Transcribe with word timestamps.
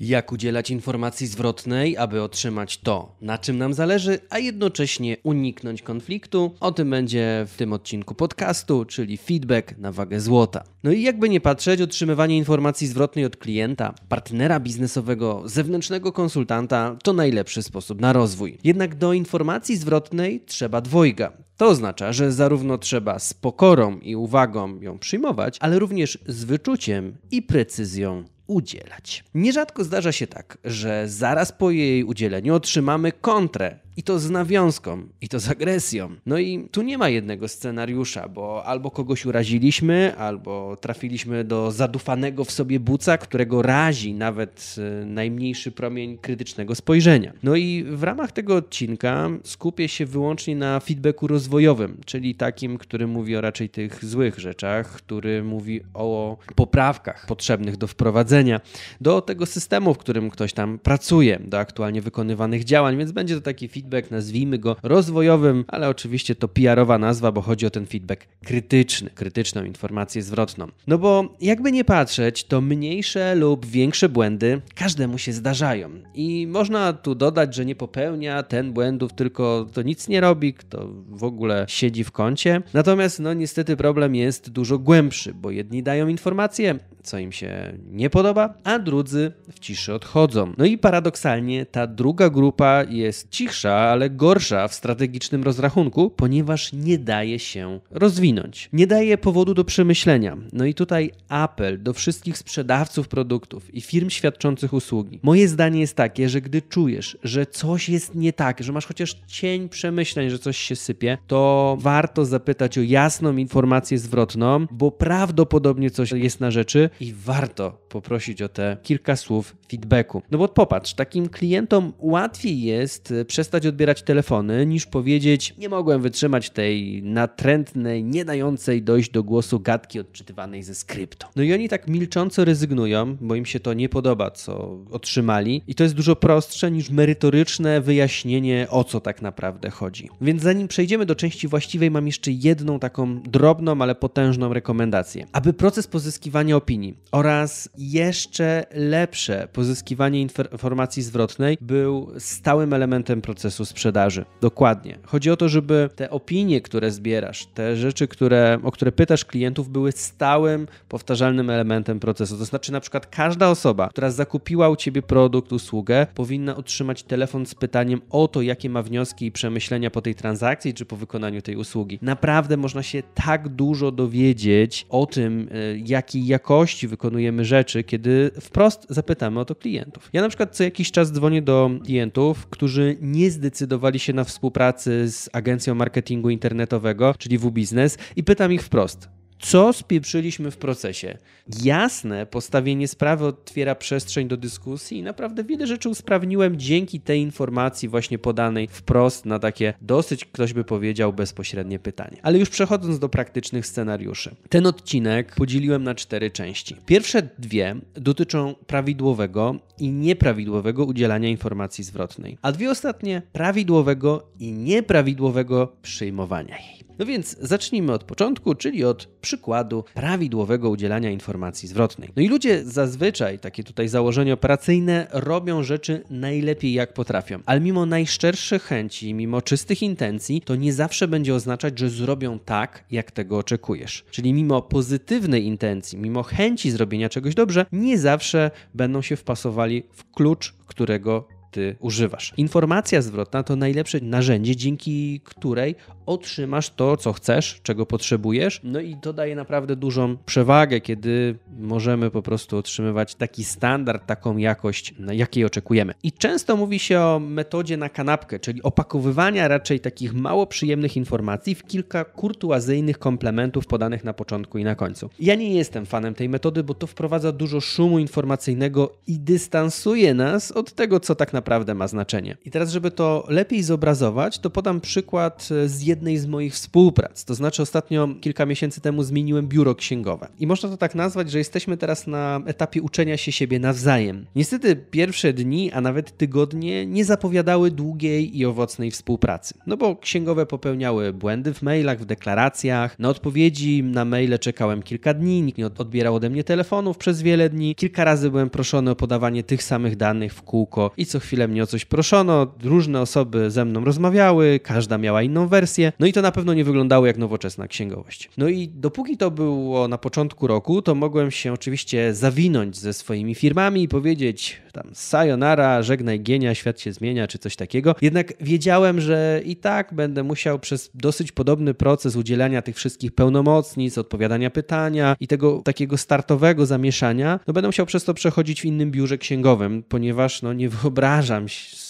Jak 0.00 0.32
udzielać 0.32 0.70
informacji 0.70 1.26
zwrotnej, 1.26 1.96
aby 1.96 2.22
otrzymać 2.22 2.78
to, 2.78 3.16
na 3.20 3.38
czym 3.38 3.58
nam 3.58 3.74
zależy, 3.74 4.18
a 4.30 4.38
jednocześnie 4.38 5.16
uniknąć 5.22 5.82
konfliktu? 5.82 6.54
O 6.60 6.72
tym 6.72 6.90
będzie 6.90 7.46
w 7.48 7.56
tym 7.56 7.72
odcinku 7.72 8.14
podcastu, 8.14 8.84
czyli 8.84 9.16
feedback 9.16 9.78
na 9.78 9.92
wagę 9.92 10.20
złota. 10.20 10.64
No 10.84 10.92
i 10.92 11.02
jakby 11.02 11.28
nie 11.28 11.40
patrzeć, 11.40 11.80
otrzymywanie 11.80 12.36
informacji 12.36 12.86
zwrotnej 12.86 13.24
od 13.24 13.36
klienta, 13.36 13.94
partnera 14.08 14.60
biznesowego, 14.60 15.42
zewnętrznego 15.44 16.12
konsultanta 16.12 16.96
to 17.02 17.12
najlepszy 17.12 17.62
sposób 17.62 18.00
na 18.00 18.12
rozwój. 18.12 18.58
Jednak 18.64 18.94
do 18.94 19.12
informacji 19.12 19.76
zwrotnej 19.76 20.40
trzeba 20.46 20.80
dwojga. 20.80 21.32
To 21.56 21.66
oznacza, 21.66 22.12
że 22.12 22.32
zarówno 22.32 22.78
trzeba 22.78 23.18
z 23.18 23.34
pokorą 23.34 23.98
i 23.98 24.16
uwagą 24.16 24.80
ją 24.80 24.98
przyjmować, 24.98 25.56
ale 25.60 25.78
również 25.78 26.18
z 26.26 26.44
wyczuciem 26.44 27.16
i 27.30 27.42
precyzją 27.42 28.24
udzielać. 28.46 29.24
Nierzadko 29.34 29.84
zdarza 29.84 30.12
się 30.12 30.26
tak, 30.26 30.58
że 30.64 31.08
zaraz 31.08 31.52
po 31.52 31.70
jej 31.70 32.04
udzieleniu 32.04 32.54
otrzymamy 32.54 33.12
kontrę 33.12 33.78
i 33.96 34.02
to 34.02 34.18
z 34.18 34.30
nawiązką, 34.30 35.08
i 35.20 35.28
to 35.28 35.40
z 35.40 35.48
agresją. 35.48 36.10
No 36.26 36.38
i 36.38 36.68
tu 36.70 36.82
nie 36.82 36.98
ma 36.98 37.08
jednego 37.08 37.48
scenariusza, 37.48 38.28
bo 38.28 38.64
albo 38.64 38.90
kogoś 38.90 39.26
uraziliśmy, 39.26 40.16
albo 40.16 40.76
trafiliśmy 40.80 41.44
do 41.44 41.72
zadufanego 41.72 42.44
w 42.44 42.50
sobie 42.50 42.80
buca, 42.80 43.18
którego 43.18 43.62
razi 43.62 44.14
nawet 44.14 44.74
e, 45.02 45.04
najmniejszy 45.04 45.72
promień 45.72 46.18
krytycznego 46.18 46.74
spojrzenia. 46.74 47.32
No 47.42 47.56
i 47.56 47.84
w 47.88 48.02
ramach 48.02 48.32
tego 48.32 48.56
odcinka 48.56 49.28
skupię 49.44 49.88
się 49.88 50.06
wyłącznie 50.06 50.56
na 50.56 50.80
feedbacku 50.80 51.26
rozwojowym, 51.26 52.00
czyli 52.04 52.34
takim, 52.34 52.78
który 52.78 53.06
mówi 53.06 53.36
o 53.36 53.40
raczej 53.40 53.68
tych 53.68 54.04
złych 54.04 54.38
rzeczach, 54.38 54.92
który 54.92 55.44
mówi 55.44 55.80
o 55.94 56.36
poprawkach 56.54 57.26
potrzebnych 57.26 57.76
do 57.76 57.86
wprowadzenia 57.86 58.60
do 59.00 59.20
tego 59.20 59.46
systemu, 59.46 59.94
w 59.94 59.98
którym 59.98 60.30
ktoś 60.30 60.52
tam 60.52 60.78
pracuje, 60.78 61.38
do 61.44 61.58
aktualnie 61.58 62.02
wykonywanych 62.02 62.64
działań, 62.64 62.96
więc 62.96 63.12
będzie 63.12 63.34
to 63.34 63.40
taki 63.40 63.68
feedback 63.68 63.85
feedback, 63.86 64.10
nazwijmy 64.10 64.58
go 64.58 64.76
rozwojowym, 64.82 65.64
ale 65.68 65.88
oczywiście 65.88 66.34
to 66.34 66.48
PR-owa 66.48 66.98
nazwa, 66.98 67.32
bo 67.32 67.40
chodzi 67.40 67.66
o 67.66 67.70
ten 67.70 67.86
feedback 67.86 68.26
krytyczny, 68.44 69.10
krytyczną 69.10 69.64
informację 69.64 70.22
zwrotną. 70.22 70.66
No 70.86 70.98
bo 70.98 71.36
jakby 71.40 71.72
nie 71.72 71.84
patrzeć, 71.84 72.44
to 72.44 72.60
mniejsze 72.60 73.34
lub 73.34 73.66
większe 73.66 74.08
błędy 74.08 74.60
każdemu 74.74 75.18
się 75.18 75.32
zdarzają. 75.32 75.90
I 76.14 76.46
można 76.46 76.92
tu 76.92 77.14
dodać, 77.14 77.54
że 77.54 77.64
nie 77.64 77.74
popełnia 77.74 78.42
ten 78.42 78.72
błędów, 78.72 79.12
tylko 79.12 79.66
to 79.72 79.82
nic 79.82 80.08
nie 80.08 80.20
robi, 80.20 80.54
kto 80.54 80.88
w 81.08 81.24
ogóle 81.24 81.64
siedzi 81.68 82.04
w 82.04 82.12
kącie. 82.12 82.62
Natomiast 82.74 83.20
no 83.20 83.34
niestety 83.34 83.76
problem 83.76 84.14
jest 84.14 84.50
dużo 84.50 84.78
głębszy, 84.78 85.34
bo 85.34 85.50
jedni 85.50 85.82
dają 85.82 86.08
informacje, 86.08 86.78
co 87.02 87.18
im 87.18 87.32
się 87.32 87.72
nie 87.90 88.10
podoba, 88.10 88.54
a 88.64 88.78
drudzy 88.78 89.32
w 89.52 89.58
ciszy 89.58 89.94
odchodzą. 89.94 90.52
No 90.58 90.64
i 90.64 90.78
paradoksalnie 90.78 91.66
ta 91.66 91.86
druga 91.86 92.30
grupa 92.30 92.84
jest 92.88 93.30
cichsza, 93.30 93.75
ale 93.76 94.10
gorsza 94.10 94.68
w 94.68 94.74
strategicznym 94.74 95.42
rozrachunku, 95.42 96.10
ponieważ 96.10 96.72
nie 96.72 96.98
daje 96.98 97.38
się 97.38 97.80
rozwinąć. 97.90 98.68
Nie 98.72 98.86
daje 98.86 99.18
powodu 99.18 99.54
do 99.54 99.64
przemyślenia. 99.64 100.36
No 100.52 100.64
i 100.64 100.74
tutaj 100.74 101.10
apel 101.28 101.82
do 101.82 101.92
wszystkich 101.92 102.38
sprzedawców 102.38 103.08
produktów 103.08 103.74
i 103.74 103.80
firm 103.80 104.10
świadczących 104.10 104.72
usługi. 104.72 105.20
Moje 105.22 105.48
zdanie 105.48 105.80
jest 105.80 105.96
takie, 105.96 106.28
że 106.28 106.40
gdy 106.40 106.62
czujesz, 106.62 107.18
że 107.22 107.46
coś 107.46 107.88
jest 107.88 108.14
nie 108.14 108.32
tak, 108.32 108.62
że 108.62 108.72
masz 108.72 108.86
chociaż 108.86 109.16
cień 109.26 109.68
przemyśleń, 109.68 110.30
że 110.30 110.38
coś 110.38 110.56
się 110.56 110.76
sypie, 110.76 111.18
to 111.26 111.76
warto 111.80 112.24
zapytać 112.24 112.78
o 112.78 112.82
jasną 112.82 113.36
informację 113.36 113.98
zwrotną, 113.98 114.66
bo 114.70 114.90
prawdopodobnie 114.90 115.90
coś 115.90 116.12
jest 116.12 116.40
na 116.40 116.50
rzeczy 116.50 116.90
i 117.00 117.12
warto 117.12 117.86
poprosić 117.88 118.42
o 118.42 118.48
te 118.48 118.76
kilka 118.82 119.16
słów 119.16 119.56
feedbacku. 119.70 120.22
No 120.30 120.38
bo 120.38 120.48
popatrz, 120.48 120.94
takim 120.94 121.28
klientom 121.28 121.92
łatwiej 121.98 122.62
jest 122.62 123.10
e, 123.10 123.24
przestać 123.66 123.74
odbierać 123.74 124.02
telefony, 124.02 124.66
niż 124.66 124.86
powiedzieć: 124.86 125.54
Nie 125.58 125.68
mogłem 125.68 126.02
wytrzymać 126.02 126.50
tej 126.50 127.02
natrętnej, 127.02 128.04
nie 128.04 128.24
dającej 128.24 128.82
dojść 128.82 129.10
do 129.10 129.22
głosu 129.22 129.60
gadki 129.60 130.00
odczytywanej 130.00 130.62
ze 130.62 130.74
skryptu. 130.74 131.26
No 131.36 131.42
i 131.42 131.52
oni 131.52 131.68
tak 131.68 131.88
milcząco 131.88 132.44
rezygnują, 132.44 133.16
bo 133.20 133.34
im 133.34 133.46
się 133.46 133.60
to 133.60 133.74
nie 133.74 133.88
podoba, 133.88 134.30
co 134.30 134.78
otrzymali, 134.90 135.62
i 135.66 135.74
to 135.74 135.82
jest 135.82 135.94
dużo 135.94 136.16
prostsze 136.16 136.70
niż 136.70 136.90
merytoryczne 136.90 137.80
wyjaśnienie, 137.80 138.66
o 138.70 138.84
co 138.84 139.00
tak 139.00 139.22
naprawdę 139.22 139.70
chodzi. 139.70 140.08
Więc 140.20 140.42
zanim 140.42 140.68
przejdziemy 140.68 141.06
do 141.06 141.14
części 141.14 141.48
właściwej, 141.48 141.90
mam 141.90 142.06
jeszcze 142.06 142.30
jedną 142.30 142.78
taką 142.78 143.22
drobną, 143.22 143.82
ale 143.82 143.94
potężną 143.94 144.52
rekomendację. 144.52 145.26
Aby 145.32 145.52
proces 145.52 145.86
pozyskiwania 145.86 146.56
opinii 146.56 146.94
oraz 147.12 147.68
jeszcze 147.78 148.66
lepsze 148.74 149.48
pozyskiwanie 149.52 150.20
informacji 150.20 151.02
zwrotnej 151.02 151.58
był 151.60 152.12
stałym 152.18 152.72
elementem 152.72 153.22
procesu 153.22 153.45
sprzedaży. 153.50 154.24
Dokładnie. 154.40 154.98
Chodzi 155.04 155.30
o 155.30 155.36
to, 155.36 155.48
żeby 155.48 155.90
te 155.96 156.10
opinie, 156.10 156.60
które 156.60 156.90
zbierasz, 156.90 157.46
te 157.46 157.76
rzeczy, 157.76 158.08
które, 158.08 158.58
o 158.62 158.72
które 158.72 158.92
pytasz 158.92 159.24
klientów, 159.24 159.68
były 159.68 159.92
stałym, 159.92 160.66
powtarzalnym 160.88 161.50
elementem 161.50 162.00
procesu. 162.00 162.38
To 162.38 162.44
znaczy, 162.44 162.72
na 162.72 162.80
przykład, 162.80 163.06
każda 163.06 163.48
osoba, 163.48 163.88
która 163.88 164.10
zakupiła 164.10 164.68
u 164.68 164.76
ciebie 164.76 165.02
produkt, 165.02 165.52
usługę, 165.52 166.06
powinna 166.14 166.56
otrzymać 166.56 167.02
telefon 167.02 167.46
z 167.46 167.54
pytaniem 167.54 168.00
o 168.10 168.28
to, 168.28 168.42
jakie 168.42 168.70
ma 168.70 168.82
wnioski 168.82 169.26
i 169.26 169.32
przemyślenia 169.32 169.90
po 169.90 170.02
tej 170.02 170.14
transakcji 170.14 170.74
czy 170.74 170.84
po 170.84 170.96
wykonaniu 170.96 171.42
tej 171.42 171.56
usługi. 171.56 171.98
Naprawdę 172.02 172.56
można 172.56 172.82
się 172.82 173.02
tak 173.14 173.48
dużo 173.48 173.90
dowiedzieć 173.90 174.86
o 174.88 175.06
tym, 175.06 175.48
e, 175.52 175.78
jakiej 175.78 176.26
jakości 176.26 176.88
wykonujemy 176.88 177.44
rzeczy, 177.44 177.84
kiedy 177.84 178.30
wprost 178.40 178.86
zapytamy 178.88 179.40
o 179.40 179.44
to 179.44 179.54
klientów. 179.54 180.10
Ja 180.12 180.22
na 180.22 180.28
przykład 180.28 180.56
co 180.56 180.64
jakiś 180.64 180.90
czas 180.90 181.12
dzwonię 181.12 181.42
do 181.42 181.70
klientów, 181.84 182.46
którzy 182.46 182.96
nie 183.00 183.30
zdecydowali 183.36 183.98
się 183.98 184.12
na 184.12 184.24
współpracę 184.24 185.08
z 185.08 185.30
agencją 185.32 185.74
marketingu 185.74 186.30
internetowego, 186.30 187.14
czyli 187.18 187.38
W-Business 187.38 187.98
i 188.16 188.24
pytam 188.24 188.52
ich 188.52 188.62
wprost, 188.62 189.15
co 189.38 189.72
spieprzyliśmy 189.72 190.50
w 190.50 190.56
procesie. 190.56 191.18
Jasne 191.62 192.26
postawienie 192.26 192.88
sprawy 192.88 193.26
otwiera 193.26 193.74
przestrzeń 193.74 194.28
do 194.28 194.36
dyskusji 194.36 194.98
i 194.98 195.02
naprawdę 195.02 195.44
wiele 195.44 195.66
rzeczy 195.66 195.88
usprawniłem 195.88 196.56
dzięki 196.56 197.00
tej 197.00 197.20
informacji 197.20 197.88
właśnie 197.88 198.18
podanej 198.18 198.68
wprost 198.68 199.26
na 199.26 199.38
takie 199.38 199.74
dosyć, 199.80 200.24
ktoś 200.24 200.52
by 200.52 200.64
powiedział, 200.64 201.12
bezpośrednie 201.12 201.78
pytanie. 201.78 202.16
Ale 202.22 202.38
już 202.38 202.48
przechodząc 202.48 202.98
do 202.98 203.08
praktycznych 203.08 203.66
scenariuszy. 203.66 204.36
Ten 204.48 204.66
odcinek 204.66 205.34
podzieliłem 205.34 205.84
na 205.84 205.94
cztery 205.94 206.30
części. 206.30 206.76
Pierwsze 206.86 207.28
dwie 207.38 207.76
dotyczą 207.94 208.54
prawidłowego 208.66 209.56
i 209.78 209.88
nieprawidłowego 209.88 210.84
udzielania 210.84 211.28
informacji 211.28 211.84
zwrotnej, 211.84 212.38
a 212.42 212.52
dwie 212.52 212.70
ostatnie 212.70 213.22
prawidłowego 213.32 214.28
i 214.38 214.52
nieprawidłowego 214.52 215.72
przyjmowania 215.82 216.58
jej. 216.58 216.86
No 216.98 217.06
więc 217.06 217.36
zacznijmy 217.40 217.92
od 217.92 218.04
początku, 218.04 218.54
czyli 218.54 218.84
od 218.84 219.08
przykładu 219.26 219.84
prawidłowego 219.94 220.70
udzielania 220.70 221.10
informacji 221.10 221.68
zwrotnej. 221.68 222.08
No 222.16 222.22
i 222.22 222.28
ludzie 222.28 222.64
zazwyczaj, 222.64 223.38
takie 223.38 223.64
tutaj 223.64 223.88
założenia 223.88 224.34
operacyjne, 224.34 225.06
robią 225.12 225.62
rzeczy 225.62 226.02
najlepiej 226.10 226.72
jak 226.72 226.92
potrafią, 226.92 227.38
ale 227.46 227.60
mimo 227.60 227.86
najszczerszych 227.86 228.62
chęci, 228.62 229.14
mimo 229.14 229.42
czystych 229.42 229.82
intencji, 229.82 230.40
to 230.40 230.56
nie 230.56 230.72
zawsze 230.72 231.08
będzie 231.08 231.34
oznaczać, 231.34 231.78
że 231.78 231.90
zrobią 231.90 232.38
tak, 232.38 232.84
jak 232.90 233.10
tego 233.10 233.38
oczekujesz. 233.38 234.04
Czyli 234.10 234.32
mimo 234.32 234.62
pozytywnej 234.62 235.44
intencji, 235.44 235.98
mimo 235.98 236.22
chęci 236.22 236.70
zrobienia 236.70 237.08
czegoś 237.08 237.34
dobrze, 237.34 237.66
nie 237.72 237.98
zawsze 237.98 238.50
będą 238.74 239.02
się 239.02 239.16
wpasowali 239.16 239.82
w 239.92 240.10
klucz, 240.10 240.54
którego 240.66 241.35
ty 241.56 241.76
używasz. 241.80 242.32
Informacja 242.36 243.02
zwrotna 243.02 243.42
to 243.42 243.56
najlepsze 243.56 244.00
narzędzie, 244.00 244.56
dzięki 244.56 245.20
której 245.24 245.74
otrzymasz 246.06 246.70
to, 246.70 246.96
co 246.96 247.12
chcesz, 247.12 247.60
czego 247.62 247.86
potrzebujesz. 247.86 248.60
No 248.64 248.80
i 248.80 248.96
to 248.96 249.12
daje 249.12 249.36
naprawdę 249.36 249.76
dużą 249.76 250.16
przewagę, 250.26 250.80
kiedy 250.80 251.38
możemy 251.58 252.10
po 252.10 252.22
prostu 252.22 252.56
otrzymywać 252.56 253.14
taki 253.14 253.44
standard, 253.44 254.06
taką 254.06 254.36
jakość, 254.36 254.94
jakiej 255.12 255.44
oczekujemy. 255.44 255.94
I 256.02 256.12
często 256.12 256.56
mówi 256.56 256.78
się 256.78 257.00
o 257.00 257.18
metodzie 257.18 257.76
na 257.76 257.88
kanapkę, 257.88 258.38
czyli 258.38 258.62
opakowywania 258.62 259.48
raczej 259.48 259.80
takich 259.80 260.14
mało 260.14 260.46
przyjemnych 260.46 260.96
informacji 260.96 261.54
w 261.54 261.64
kilka 261.64 262.04
kurtuazyjnych 262.04 262.98
komplementów 262.98 263.66
podanych 263.66 264.04
na 264.04 264.12
początku 264.12 264.58
i 264.58 264.64
na 264.64 264.74
końcu. 264.74 265.10
Ja 265.18 265.34
nie 265.34 265.54
jestem 265.54 265.86
fanem 265.86 266.14
tej 266.14 266.28
metody, 266.28 266.62
bo 266.62 266.74
to 266.74 266.86
wprowadza 266.86 267.32
dużo 267.32 267.60
szumu 267.60 267.98
informacyjnego 267.98 268.92
i 269.06 269.18
dystansuje 269.18 270.14
nas 270.14 270.52
od 270.52 270.72
tego, 270.72 271.00
co 271.00 271.14
tak 271.14 271.32
naprawdę 271.32 271.45
naprawdę 271.46 271.74
ma 271.74 271.88
znaczenie. 271.88 272.36
I 272.44 272.50
teraz, 272.50 272.70
żeby 272.70 272.90
to 272.90 273.24
lepiej 273.28 273.62
zobrazować, 273.62 274.38
to 274.38 274.50
podam 274.50 274.80
przykład 274.80 275.48
e, 275.50 275.68
z 275.68 275.82
jednej 275.82 276.18
z 276.18 276.26
moich 276.26 276.54
współprac. 276.54 277.24
To 277.24 277.34
znaczy, 277.34 277.62
ostatnio 277.62 278.08
kilka 278.20 278.46
miesięcy 278.46 278.80
temu 278.80 279.02
zmieniłem 279.02 279.48
biuro 279.48 279.74
księgowe. 279.74 280.28
I 280.38 280.46
można 280.46 280.68
to 280.68 280.76
tak 280.76 280.94
nazwać, 280.94 281.30
że 281.30 281.38
jesteśmy 281.38 281.76
teraz 281.76 282.06
na 282.06 282.40
etapie 282.46 282.82
uczenia 282.82 283.16
się 283.16 283.32
siebie 283.32 283.58
nawzajem. 283.58 284.26
Niestety, 284.36 284.76
pierwsze 284.76 285.32
dni, 285.32 285.72
a 285.72 285.80
nawet 285.80 286.16
tygodnie 286.16 286.86
nie 286.86 287.04
zapowiadały 287.04 287.70
długiej 287.70 288.38
i 288.38 288.46
owocnej 288.46 288.90
współpracy. 288.90 289.54
No 289.66 289.76
bo 289.76 289.96
księgowe 289.96 290.46
popełniały 290.46 291.12
błędy 291.12 291.54
w 291.54 291.62
mailach, 291.62 292.00
w 292.00 292.04
deklaracjach. 292.04 292.98
Na 292.98 293.08
odpowiedzi 293.08 293.82
na 293.82 294.04
maile 294.04 294.38
czekałem 294.38 294.82
kilka 294.82 295.14
dni, 295.14 295.42
nikt 295.42 295.58
nie 295.58 295.66
odbierał 295.66 296.14
ode 296.14 296.30
mnie 296.30 296.44
telefonów 296.44 296.98
przez 296.98 297.22
wiele 297.22 297.50
dni. 297.50 297.74
Kilka 297.74 298.04
razy 298.04 298.30
byłem 298.30 298.50
proszony 298.50 298.90
o 298.90 298.96
podawanie 298.96 299.42
tych 299.42 299.62
samych 299.62 299.96
danych 299.96 300.34
w 300.34 300.42
kółko 300.42 300.90
i 300.96 301.06
co 301.06 301.20
chwilę 301.20 301.35
mnie 301.48 301.62
o 301.62 301.66
coś 301.66 301.84
proszono. 301.84 302.54
Różne 302.64 303.00
osoby 303.00 303.50
ze 303.50 303.64
mną 303.64 303.84
rozmawiały, 303.84 304.60
każda 304.62 304.98
miała 304.98 305.22
inną 305.22 305.48
wersję. 305.48 305.92
No 306.00 306.06
i 306.06 306.12
to 306.12 306.22
na 306.22 306.32
pewno 306.32 306.54
nie 306.54 306.64
wyglądało 306.64 307.06
jak 307.06 307.18
nowoczesna 307.18 307.68
księgowość. 307.68 308.30
No 308.38 308.48
i 308.48 308.68
dopóki 308.68 309.16
to 309.16 309.30
było 309.30 309.88
na 309.88 309.98
początku 309.98 310.46
roku, 310.46 310.82
to 310.82 310.94
mogłem 310.94 311.30
się 311.30 311.52
oczywiście 311.52 312.14
zawinąć 312.14 312.76
ze 312.76 312.92
swoimi 312.92 313.34
firmami 313.34 313.82
i 313.82 313.88
powiedzieć 313.88 314.60
tam 314.72 314.90
sayonara, 314.92 315.82
żegnaj 315.82 316.20
gienia, 316.20 316.54
świat 316.54 316.80
się 316.80 316.92
zmienia, 316.92 317.26
czy 317.26 317.38
coś 317.38 317.56
takiego. 317.56 317.94
Jednak 318.02 318.32
wiedziałem, 318.40 319.00
że 319.00 319.40
i 319.44 319.56
tak 319.56 319.94
będę 319.94 320.22
musiał 320.22 320.58
przez 320.58 320.90
dosyć 320.94 321.32
podobny 321.32 321.74
proces 321.74 322.16
udzielania 322.16 322.62
tych 322.62 322.76
wszystkich 322.76 323.12
pełnomocnic, 323.12 323.98
odpowiadania 323.98 324.50
pytania 324.50 325.16
i 325.20 325.26
tego 325.26 325.62
takiego 325.64 325.96
startowego 325.96 326.66
zamieszania, 326.66 327.40
no 327.46 327.54
będę 327.54 327.68
musiał 327.68 327.86
przez 327.86 328.04
to 328.04 328.14
przechodzić 328.14 328.60
w 328.60 328.64
innym 328.64 328.90
biurze 328.90 329.18
księgowym, 329.18 329.82
ponieważ 329.88 330.42
no 330.42 330.52
nie 330.52 330.68
wyobrażam 330.68 331.15